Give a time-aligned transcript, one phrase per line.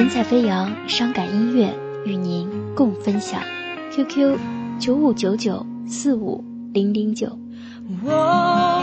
[0.00, 1.74] 神采飞扬，伤感音乐
[2.06, 3.42] 与您共分享。
[3.92, 4.38] QQ
[4.78, 7.38] 九五九九四五零零九。
[8.02, 8.82] 我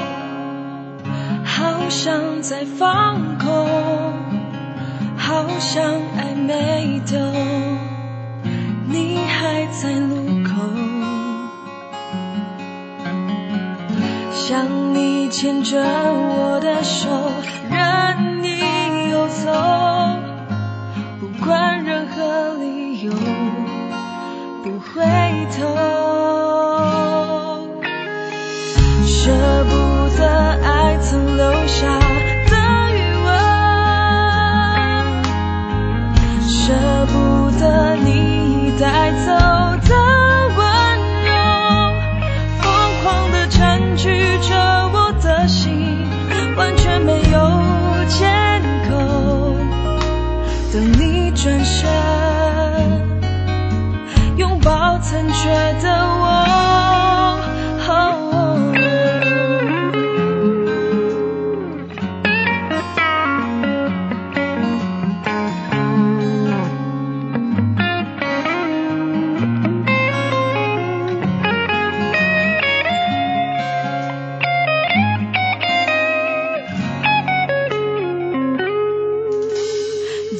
[1.43, 3.67] 好想再放空，
[5.17, 5.83] 好想
[6.15, 7.17] 爱没头，
[8.87, 10.53] 你还在路口，
[14.35, 17.09] 想你牵着我的手，
[17.71, 18.59] 任你
[19.09, 20.26] 游走。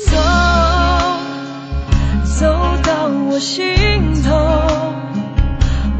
[0.08, 0.18] 走
[2.40, 2.46] 走
[2.84, 3.66] 到我心
[4.24, 4.36] 头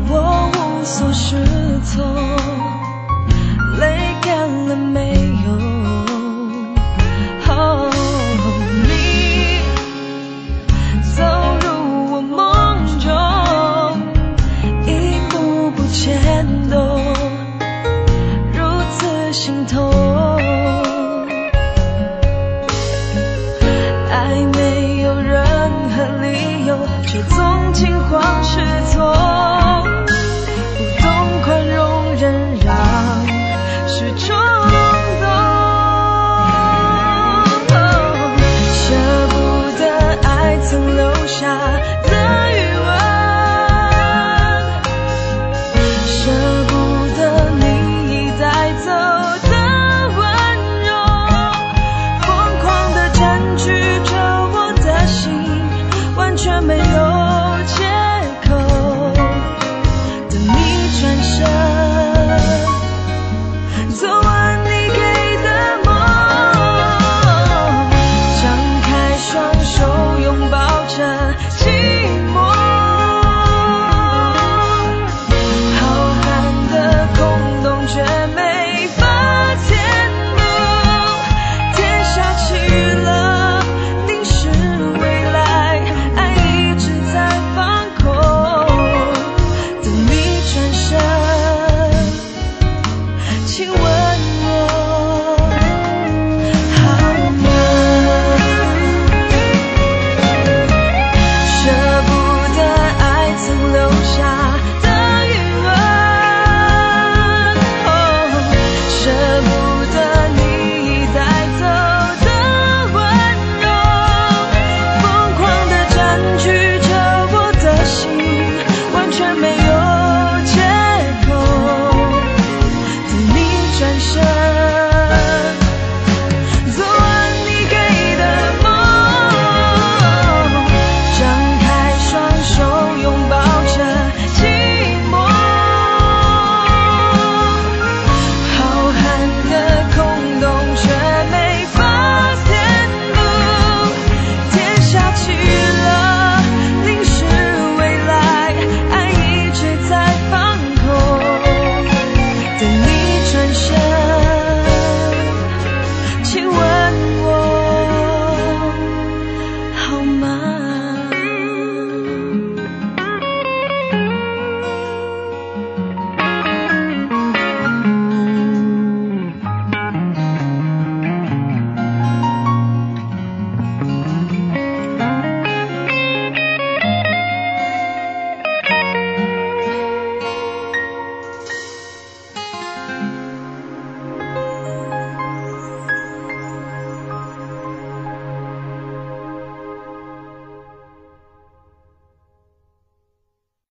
[0.10, 1.36] 我无所适
[1.84, 2.27] 从。
[63.98, 64.27] so